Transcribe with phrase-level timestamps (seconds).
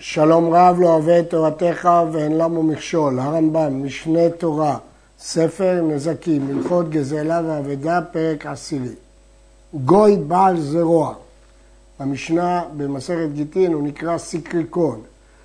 [0.00, 4.78] שלום רב לא אוהב את תורתך ואין למו מכשול, הרמב"ם, משנה תורה,
[5.18, 8.94] ספר נזקים, הלכות גזלה ואבדה, פרק עשירי.
[9.74, 11.14] גוי בעל זרוע,
[11.98, 15.00] המשנה במסכת גיטין הוא נקרא סיקריקון,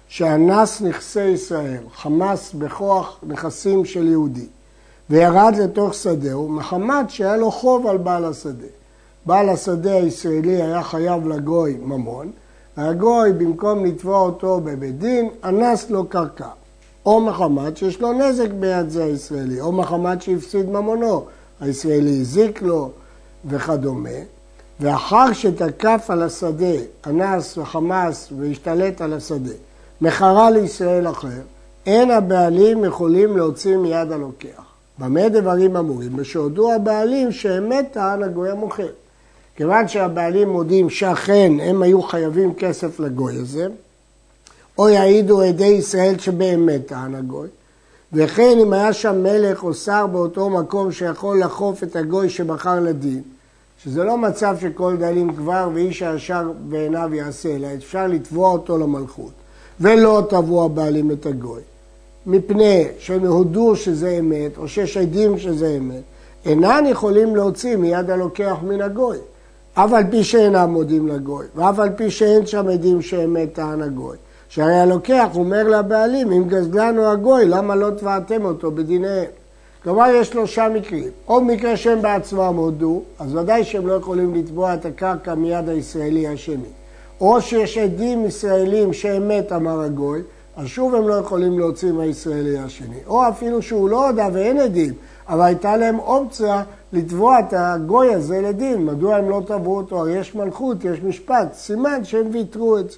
[0.08, 4.48] שאנס נכסי ישראל, חמס בכוח נכסים של יהודי,
[5.10, 8.68] וירד לתוך שדהו מחמת שהיה לו חוב על בעל השדה.
[9.26, 12.32] בעל השדה הישראלי היה חייב לגוי ממון,
[12.78, 16.48] והגוי במקום לתבוע אותו בבית דין, אנס לו קרקע.
[17.06, 21.26] או מחמת שיש לו נזק ביד זה הישראלי, או מחמת שהפסיד ממונו,
[21.62, 22.92] הישראלי הזיק לו
[23.46, 24.10] וכדומה.
[24.80, 26.76] ואחר שתקף על השדה,
[27.08, 29.54] אנס וחמס והשתלט על השדה,
[30.02, 31.42] מכרה לישראל אחר,
[31.86, 34.64] אין הבעלים יכולים להוציא מיד הלוקח.
[35.00, 36.16] במה דברים אמורים?
[36.16, 38.90] בשהודו הבעלים שאמת טען הגוי המוכר.
[39.56, 43.68] כיוון שהבעלים מודים שאכן הם היו חייבים כסף לגוי הזה,
[44.78, 47.48] או יעידו עדי ישראל שבאמת טען הגוי,
[48.14, 53.22] וכן אם היה שם מלך או שר באותו מקום שיכול לחוף את הגוי שבחר לדין,
[53.84, 59.32] שזה לא מצב שכל דלים כבר ואיש הישר בעיניו יעשה, אלא אפשר לתבוע אותו למלכות,
[59.80, 61.62] ולא תבעו הבעלים את הגוי,
[62.26, 66.02] מפני שהם הודו שזה אמת, או שיש עדים שזה אמת,
[66.46, 69.18] אינן יכולים להוציא מיד הלוקח מן הגוי.
[69.74, 74.18] אף על פי שאינם מודים לגוי, ואף על פי שאין שם עדים שאמת טען הגוי.
[74.50, 79.26] שהרי הלוקח אומר לבעלים, אם גזלנו הגוי, למה לא תבעתם אותו בדיניהם?
[79.84, 81.10] כלומר, יש שלושה מקרים.
[81.28, 86.28] או מקרה שהם בעצמם הודו, אז ודאי שהם לא יכולים לתבוע את הקרקע מיד הישראלי
[86.28, 86.70] השני.
[87.22, 90.22] או שיש עדים ישראלים שאמת אמר הגוי,
[90.58, 93.00] אז שוב הם לא יכולים להוציא מהישראלי השני.
[93.08, 94.94] או אפילו שהוא לא הודה ואין עדים,
[95.30, 96.64] אבל הייתה להם אופציה
[96.94, 98.86] לתבוע את הגוי הזה לדין.
[98.86, 100.00] מדוע הם לא תבעו אותו?
[100.00, 101.54] הרי יש מלכות, יש משפט.
[101.54, 102.98] סימן שהם ויתרו את זה.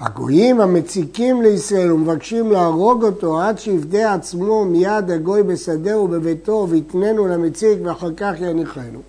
[0.00, 7.78] הגויים המציקים לישראל ומבקשים להרוג אותו עד שיפדה עצמו מיד הגוי בשדהו ובביתו ויתננו למציק
[7.84, 9.00] ואחר כך יניחנו.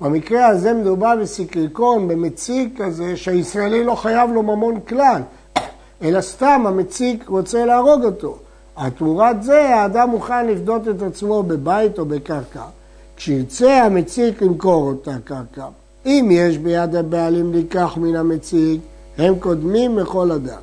[0.00, 5.22] במקרה הזה מדובר בסיקריקון, במציק כזה שהישראלי לא חייב לו ממון כלל,
[6.02, 8.38] אלא סתם המציק רוצה להרוג אותו.
[8.98, 12.62] תמורת זה האדם מוכן לפדות את עצמו בבית או בקרקע.
[13.16, 15.66] כשירצה המציק למכור אותה קרקע.
[16.06, 18.80] אם יש ביד הבעלים לקח מן המציק,
[19.18, 20.60] הם קודמים לכל אדם.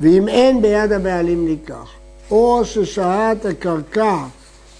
[0.00, 1.90] ואם אין ביד הבעלים לקח,
[2.30, 4.16] או ששהה את הקרקע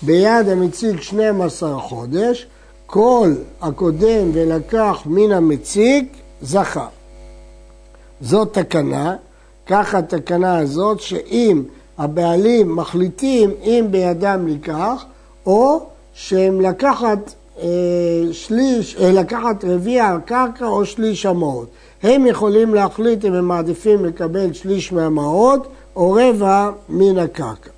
[0.02, 2.46] ביד המציג 12 חודש,
[2.86, 6.06] כל הקודם ולקח מן המציג
[6.42, 6.86] זכה.
[8.20, 9.16] זאת תקנה,
[9.66, 11.62] ככה התקנה הזאת, שאם
[11.99, 15.05] הבעלים מחליטים אם בידם לקח,
[15.47, 15.81] או
[16.15, 17.32] שהם לקחת
[17.62, 17.66] אה,
[18.32, 21.69] שליש, אה, לקחת רביע על קרקע או שליש המעות.
[22.03, 27.71] הם יכולים להחליט אם הם מעדיפים לקבל שליש מהמעות או רבע מן הקרקע.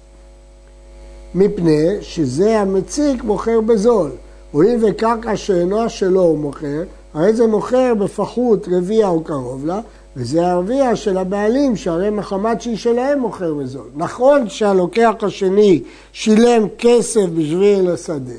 [1.34, 4.10] מפני שזה המציק מוכר בזול.
[4.52, 6.82] הואיל וקרקע שאינו שלו הוא מוכר,
[7.14, 9.80] הרי זה מוכר בפחות רביע או קרוב לה,
[10.16, 13.88] וזה הרביע של הבעלים, שהרי מחמת שהיא שלהם מוכר בזול.
[13.96, 15.82] נכון שהלוקח השני
[16.12, 18.32] שילם כסף בשביל השדה,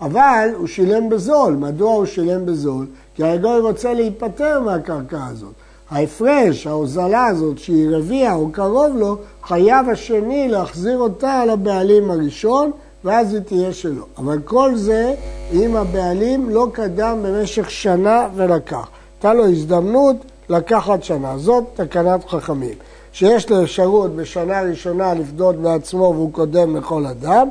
[0.00, 1.54] אבל הוא שילם בזול.
[1.54, 2.86] מדוע הוא שילם בזול?
[3.14, 5.52] כי הגוי רוצה להיפטר מהקרקע הזאת.
[5.90, 12.70] ההפרש, ההוזלה הזאת, שהיא רביע או קרוב לו, חייב השני להחזיר אותה לבעלים הראשון,
[13.04, 14.04] ואז היא תהיה שלו.
[14.18, 15.14] אבל כל זה
[15.52, 18.88] אם הבעלים לא קדם במשך שנה ולקח.
[19.16, 20.16] הייתה לו הזדמנות
[20.50, 21.38] לקחת שנה.
[21.38, 22.74] זאת תקנת חכמים.
[23.12, 27.48] שיש לו אפשרות בשנה ראשונה לפדות בעצמו והוא קודם לכל אדם,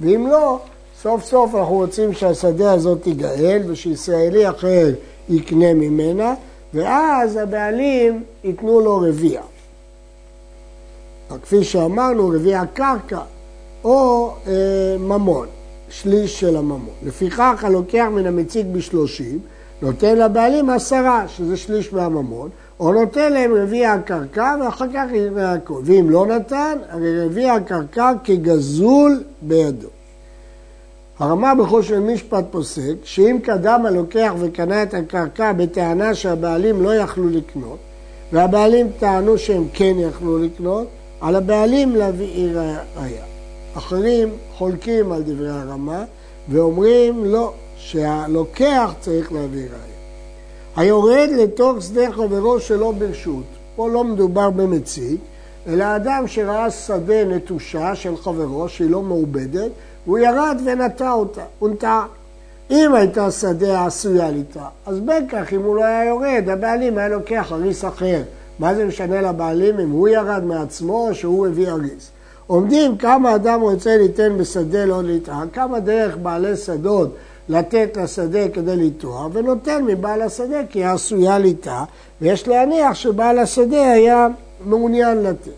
[0.00, 0.58] ואם לא,
[1.02, 4.88] סוף סוף אנחנו רוצים שהשדה הזאת תיגאל ושישראלי אחר
[5.28, 6.34] יקנה ממנה,
[6.74, 9.40] ואז הבעלים ייתנו לו רביע.
[11.42, 13.20] כפי שאמרנו, רביע קרקע
[13.84, 14.52] או אה,
[14.98, 15.46] ממון,
[15.88, 16.94] שליש של הממון.
[17.02, 19.38] לפיכך הלוקח מן המציג בשלושים,
[19.82, 25.80] נותן לבעלים עשרה, שזה שליש מהממון, או נותן להם רביע הקרקע ואחר כך יראה הכל.
[25.84, 29.88] ואם לא נתן, הרי רביע הקרקע כגזול בידו.
[31.18, 37.78] הרמה בחושן משפט פוסק שאם קדם הלוקח וקנה את הקרקע בטענה שהבעלים לא יכלו לקנות
[38.32, 40.86] והבעלים טענו שהם כן יכלו לקנות,
[41.20, 42.50] על הבעלים להביא
[42.96, 43.24] ראייה.
[43.74, 46.04] אחרים חולקים על דברי הרמה
[46.48, 50.00] ואומרים לא, שהלוקח צריך להביא ראייה.
[50.76, 53.44] היורד לתוך שדה חברו שלא ברשות,
[53.76, 55.16] פה לא מדובר במציג,
[55.66, 59.70] אלא אדם שראה שדה נטושה של חברו שהיא לא מעובדת
[60.04, 62.02] הוא ירד ונטע אותה, הוא נטע.
[62.70, 67.08] אם הייתה שדה עשויה לטעה, אז בין כך אם הוא לא היה יורד, הבעלים היה
[67.08, 68.22] לוקח אריס אחר
[68.58, 72.10] מה זה משנה לבעלים אם הוא ירד מעצמו או שהוא הביא אריס?
[72.46, 77.14] עומדים כמה אדם רוצה ליתן בשדה לא לטעה, כמה דרך בעלי שדות
[77.50, 81.84] לתת לשדה כדי לטוע, ונותן מבעל השדה כי היא עשויה לטעה,
[82.20, 84.28] ויש להניח שבעל השדה היה
[84.64, 85.50] מעוניין לתת.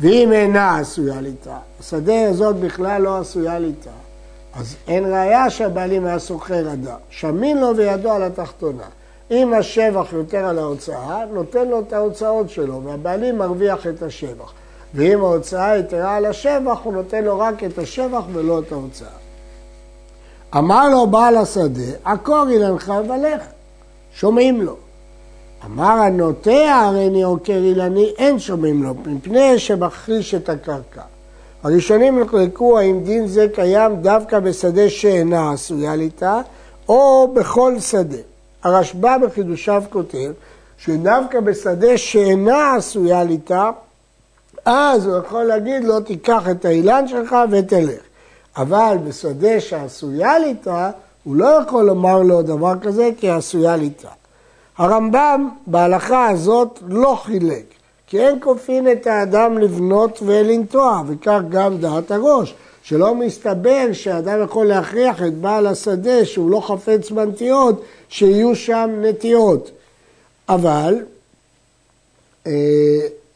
[0.00, 3.92] ואם אינה עשויה לטעה, השדה הזאת בכלל לא עשויה לטעה,
[4.54, 6.98] אז אין ראיה שהבעלים היה סוחר אדם.
[7.10, 8.84] שמין לו וידו על התחתונה.
[9.30, 14.52] אם השבח יותר על ההוצאה, נותן לו את ההוצאות שלו, והבעלים מרוויח את השבח.
[14.94, 19.23] ואם ההוצאה יתרה על השבח, הוא נותן לו רק את השבח ולא את ההוצאה.
[20.56, 23.42] אמר לו בעל השדה, עקור אילנך ולך.
[24.14, 24.76] שומעים לו.
[25.64, 31.02] אמר הנוטע הריני עוקר אילני, אין שומעים לו, מפני שמחריש את הקרקע.
[31.62, 36.40] הראשונים נחלקו האם דין זה קיים דווקא בשדה שאינה עשויה ליטה,
[36.88, 38.16] או בכל שדה.
[38.62, 40.32] הרשב"א בחידושיו כותב
[40.78, 43.70] שדווקא בשדה שאינה עשויה ליטה,
[44.64, 48.00] אז הוא יכול להגיד לו תיקח את האילן שלך ותלך.
[48.56, 50.90] אבל בשדה שעשויה ליטה,
[51.24, 54.08] הוא לא יכול לומר לו דבר כזה כי עשויה ליטה.
[54.78, 57.64] הרמב"ם בהלכה הזאת לא חילק,
[58.06, 64.66] כי אין כופין את האדם לבנות ולנטוע, וכך גם דעת הראש, שלא מסתבר שאדם יכול
[64.66, 69.70] להכריח את בעל השדה שהוא לא חפץ בנטיעות, שיהיו שם נטיעות.
[70.48, 71.02] אבל
[72.46, 72.52] אה,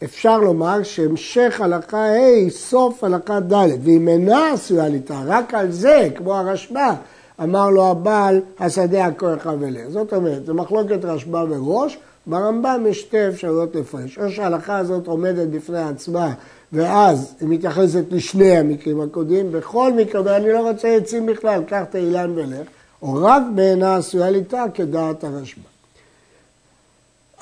[0.04, 5.70] אפשר לומר שהמשך הלכה ה' היא סוף הלכה ד', ואם אינה עשויה ליטה, רק על
[5.70, 6.94] זה, כמו הרשב"א,
[7.42, 9.88] אמר לו הבעל, השדה הכוח ולך.
[9.88, 14.18] זאת אומרת, זו מחלוקת רשב"א וראש, ברמב"ם יש שתי אפשרויות לפרש.
[14.18, 16.32] או שההלכה הזאת עומדת בפני עצמה,
[16.72, 21.94] ואז היא מתייחסת לשני המקרים הקודמים, בכל מקרה, ואני לא רוצה עצים בכלל, קח את
[21.94, 22.66] האילן ולך,
[23.02, 25.77] או רק בעינה עשויה ליטה כדעת הרשב"א.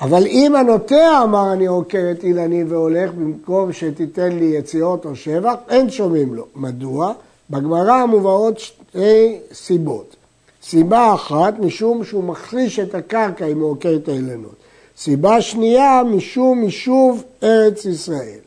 [0.01, 5.53] אבל אם הנוטע אמר אני עוקר את אילני והולך במקום שתיתן לי יציאות או שבח,
[5.69, 6.45] אין שומעים לו.
[6.55, 7.13] מדוע?
[7.49, 10.15] בגמרא מובאות שתי סיבות.
[10.63, 14.55] סיבה אחת, משום שהוא מחריש את הקרקע אם הוא עוקר את האילנות.
[14.97, 18.39] סיבה שנייה, משום יישוב ארץ ישראל.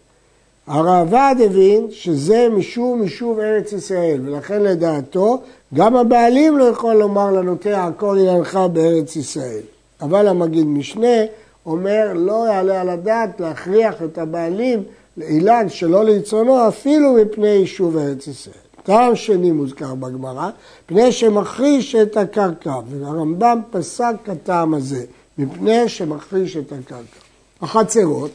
[0.67, 5.41] הרעב"ד הבין שזה משום יישוב ארץ ישראל, ולכן לדעתו
[5.75, 9.61] גם הבעלים לא יכול לומר לנוטע עקור אילנך בארץ ישראל.
[10.02, 11.25] אבל המגיד משנה
[11.67, 14.82] אומר לא יעלה על הדעת להכריח את הבעלים
[15.17, 18.55] לאילן שלא לרצונו אפילו מפני יישוב ארץ ישראל.
[18.82, 20.50] טעם שני מוזכר בגמרא,
[20.87, 25.05] פני שמחריש את הקרקע, והרמב"ם פסק הטעם הזה,
[25.38, 27.20] מפני שמחריש את הקרקע.
[27.62, 28.31] החצרות,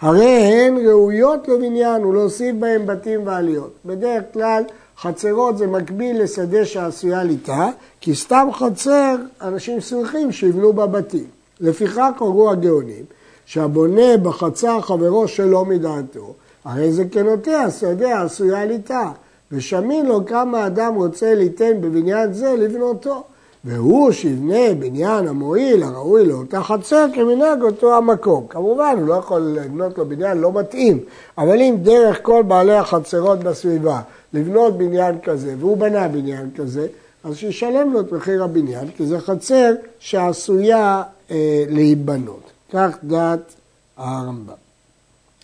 [0.00, 3.72] הרי הן ראויות לבניין ולהוסיף בהן בתים ועליות.
[3.84, 4.62] בדרך כלל
[5.00, 7.70] חצרות זה מקביל לשדה שעשויה ליטה,
[8.00, 11.26] כי סתם חצר, אנשים סמכים שיבנו בה בתים.
[11.60, 13.04] לפיכך קראו הגאונים,
[13.46, 16.34] שהבונה בחצר חברו שלא מדעתו,
[16.64, 19.10] הרי זה כנוטע שדה עשויה ליטה,
[19.52, 23.24] ושמין לו כמה אדם רוצה ליתן בבניין זה לבנותו.
[23.64, 28.46] והוא שיבנה בניין המועיל הראוי לאותה חצר כמנהג אותו המקום.
[28.48, 30.98] כמובן, הוא לא יכול לבנות לו בניין לא מתאים,
[31.38, 34.00] אבל אם דרך כל בעלי החצרות בסביבה
[34.36, 36.86] לבנות בניין כזה, והוא בנה בניין כזה,
[37.24, 42.50] אז שישלם לו את מחיר הבניין, כי זה חצר שעשויה אה, להיבנות.
[42.72, 43.54] כך דעת
[43.96, 44.54] הרמב"ם.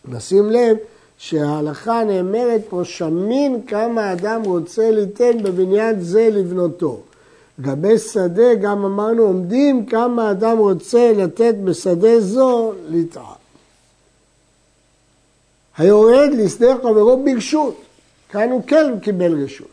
[0.08, 0.76] נשים לב
[1.18, 7.00] שההלכה נאמרת פה שמין כמה אדם רוצה ליתן בבניין זה לבנותו.
[7.58, 13.34] לגבי שדה גם אמרנו עומדים כמה אדם רוצה לתת בשדה זו לטעה.
[15.78, 17.74] היורד לשדה חברו ברשות,
[18.32, 19.68] כאן הוא כן קיבל רשות.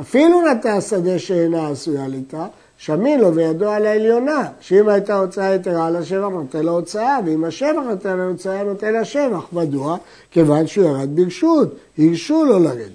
[0.00, 2.46] אפילו נטע שדה שאינה עשויה ליטה,
[2.78, 7.44] שמין לו וידו על העליונה, שאם הייתה הוצאה יתרה על השבח נותן לו הוצאה, ואם
[7.44, 9.46] השבח נותן לו הוצאה נותן לה שבח.
[9.52, 9.96] מדוע?
[10.30, 12.90] כיוון שהוא ירד ברשות, הרשו לו לרדת.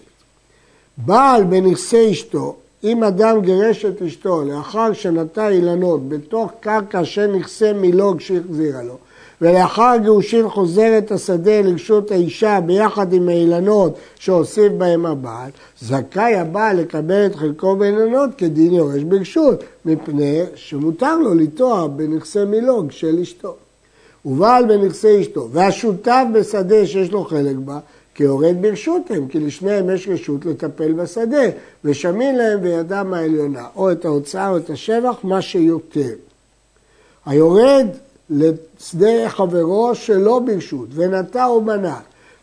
[0.98, 7.74] בעל בנכסי אשתו, אם אדם גירש את אשתו לאחר שנטע אילנות בתוך קרקע של נכסי
[7.74, 8.98] מילוג שהחזירה לו,
[9.42, 15.50] ולאחר הגירושין חוזר את השדה לרשות האישה ביחד עם האילנות שהוסיף בהם הבעל,
[15.82, 22.92] זכאי הבעל לקבל את חלקו באילנות כדין יורש ברשות, מפני שמותר לו לטוע בנכסי מילוג
[22.92, 23.56] של אשתו.
[24.26, 27.80] ובעל בנכסי אשתו, והשותף בשדה שיש לו חלק בה,
[28.16, 31.44] כיורד ברשות הם, כי לשניהם יש רשות לטפל בשדה,
[31.84, 36.14] ושמין להם בידם העליונה, או את ההוצאה או את השבח, מה שיותר.
[37.26, 37.88] היורד
[38.30, 41.98] לשדה חברו שלא ברשות, ונטע או מנה,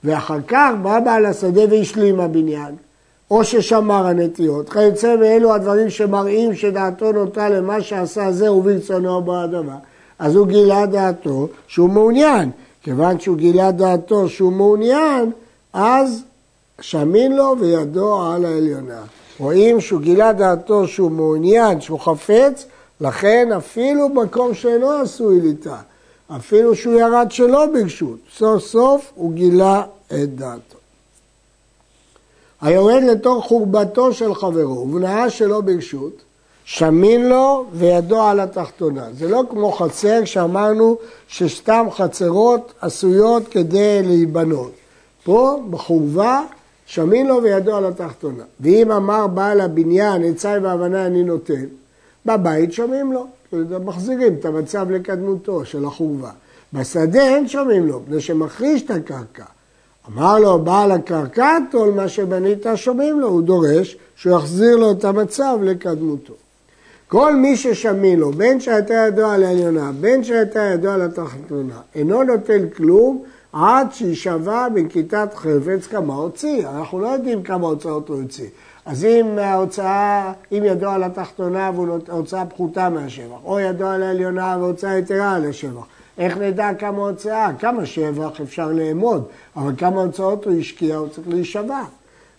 [0.04, 2.74] ואחר כך בא בעל השדה והשלים הבניין,
[3.30, 4.70] או ששמר הנטיות.
[4.70, 9.76] כיוצא מאלו הדברים שמראים שדעתו נוטה למה שעשה זה וברצונו באדמה.
[10.18, 12.50] אז הוא גילה דעתו שהוא מעוניין,
[12.82, 15.30] כיוון שהוא גילה דעתו שהוא מעוניין,
[15.72, 16.22] אז
[16.80, 19.00] שמין לו וידו על העליונה.
[19.38, 22.66] רואים שהוא גילה דעתו שהוא מעוניין, שהוא חפץ,
[23.00, 25.76] לכן אפילו מקום שאינו עשוי ליטה,
[26.36, 30.78] אפילו שהוא ירד שלא ברשות, סוף סוף הוא גילה את דעתו.
[32.60, 36.12] היורד לתוך חורבתו של חברו ובנאה שלא ברשות,
[36.64, 39.06] שמין לו וידו על התחתונה.
[39.18, 40.96] זה לא כמו חצר שאמרנו
[41.28, 44.72] שסתם חצרות עשויות כדי להיבנות.
[45.24, 46.42] פה בחורבה
[46.86, 48.44] שמין לו וידו על התחתונה.
[48.60, 51.64] ואם אמר בעל הבניין, עצי והבנה אני נותן,
[52.26, 53.26] בבית שומעים לו,
[53.84, 56.30] מחזירים את המצב לקדמותו של החורבה.
[56.72, 59.44] בשדה אין שומעים לו, מפני שמחריש את הקרקע.
[60.08, 65.04] אמר לו בעל הקרקע, תול מה שבנית שומעים לו, הוא דורש שהוא יחזיר לו את
[65.04, 66.34] המצב לקדמותו.
[67.08, 72.22] כל מי ששמין לו, בין שהייתה ידו על העליונה, בין שהייתה ידו על התחתונה, אינו
[72.22, 76.68] נוטל כלום עד שישבע בנקיטת חפץ כמה הוציא.
[76.68, 78.48] אנחנו לא יודעים כמה הוצאות הוא הוציא.
[78.86, 84.98] אז אם ההוצאה, אם ידו על התחתונה והוצאה פחותה מהשבח, או ידו על העליונה והוצאה
[84.98, 85.82] יתרה על השבח,
[86.18, 87.50] איך נדע כמה הוצאה?
[87.58, 89.24] כמה שבח אפשר לאמוד,
[89.56, 91.82] אבל כמה הוצאות הוא השקיע, הוא צריך להישבע.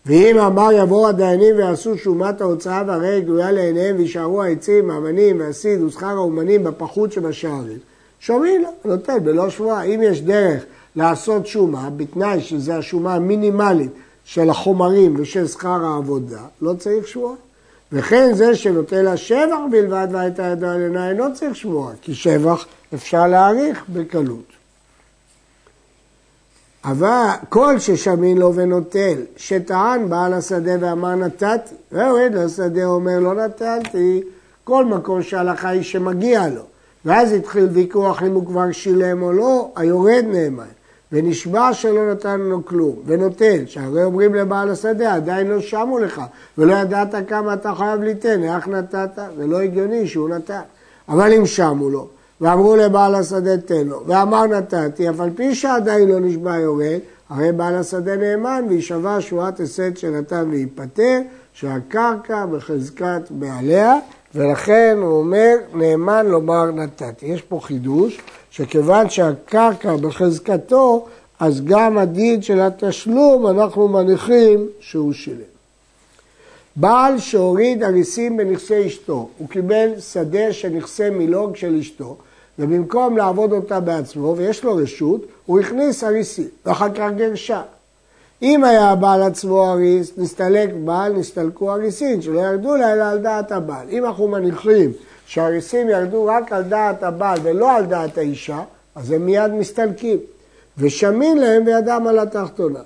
[0.06, 6.08] ואם אמר יבואו הדיינים ויעשו שומת ההוצאה והרי גלויה לעיניהם ויישארו העצים, האמנים והסיד ושכר
[6.08, 7.78] האומנים בפחות שבשערים,
[8.20, 9.84] שומעים לו, נותן בלא שבועה.
[9.84, 10.64] אם יש דרך
[10.96, 13.92] לעשות שומה, בתנאי שזו השומה המינימלית
[14.26, 17.36] של החומרים ושל שכר העבודה, לא צריך שבועה.
[17.92, 23.28] וכן זה שנותן לה שבח בלבד והייתה ידו עליונה אינו צריך שבועה, כי שבח אפשר
[23.28, 24.54] להעריך בקלות.
[26.86, 34.22] אבל כל ששמין לו ונוטל, שטען בעל השדה ואמר נתתי, ויורד לשדה אומר לא נתתי,
[34.64, 36.62] כל מקום שההלכה היא שמגיע לו.
[37.06, 40.64] ואז התחיל ויכוח אם הוא כבר שילם או לא, היורד נאמן.
[41.14, 46.22] ונשבע שלא נתן לו כלום, ונותן, שהרי אומרים לבעל השדה, עדיין לא שמו לך,
[46.58, 49.20] ולא ידעת כמה אתה חייב ליתן, איך נתת?
[49.38, 50.62] זה לא הגיוני שהוא נתן.
[51.10, 52.08] אבל אם שמו לו,
[52.42, 57.52] ואמרו לבעל השדה תן לו, ואמר נתתי, אף על פי שעדיין לא נשבע יורד, הרי
[57.52, 61.20] בעל השדה נאמן וישבע שבועת הסד שנתן וייפטר,
[61.54, 63.96] שהקרקע בחזקת בעליה,
[64.36, 67.26] ולכן הוא אומר נאמן לומר נתתי.
[67.26, 68.22] יש פה חידוש,
[68.54, 71.06] שכיוון שהקרקע בחזקתו,
[71.40, 75.54] אז גם הדין של התשלום אנחנו מניחים שהוא שילם.
[76.76, 82.18] בעל שהוריד אריסים בנכסי אשתו, הוא קיבל שדה של נכסי מילוג של אשתו,
[82.60, 87.62] ובמקום לעבוד אותה בעצמו, ויש לו רשות, הוא הכניס אריסים, ואחר כך גרשה.
[88.42, 93.52] אם היה הבעל עצמו אריס, נסתלק בעל, נסתלקו אריסים, שלא ירדו לה אלא על דעת
[93.52, 93.88] הבעל.
[93.90, 94.92] אם אנחנו מניחים
[95.34, 98.62] שהאריסים ירדו רק על דעת הבעל ולא על דעת האישה,
[98.96, 100.18] אז הם מיד מסתלקים.
[100.78, 102.80] ושמין להם בידם על התחתונה.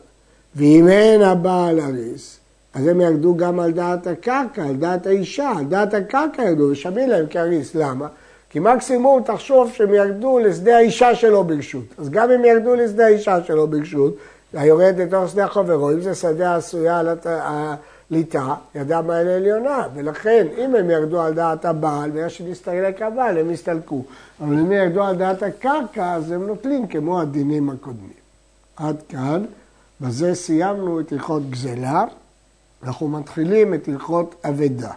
[0.56, 2.40] ואם אין הבעל אריס,
[2.74, 7.10] אז הם ירדו גם על דעת הקרקע, על דעת האישה, על דעת הקרקע ירדו, ושמין
[7.10, 7.76] להם כאריס.
[7.76, 8.08] למה?
[8.50, 11.86] כי מקסימום תחשוב שהם ירדו לשדה האישה שלו ברשות.
[11.98, 14.16] אז גם אם ירדו לשדה האישה שלו ברשות,
[14.54, 17.08] היורד לתוך שדה חברו, אם זה שדה עשויה על
[18.12, 23.52] הליטה, ידם האלה עליונה, ולכן אם הם ירדו על דעת הבעל, ויש שנסתלק הבעל, הם
[23.52, 24.04] יסתלקו.
[24.42, 28.10] אבל אם ירדו על דעת הקרקע, אז הם נוטלים כמו הדינים הקודמים.
[28.76, 29.46] עד כאן,
[30.02, 32.06] בזה סיימנו את הלכות גזלה,
[32.84, 34.92] אנחנו מתחילים את הלכות אבדה.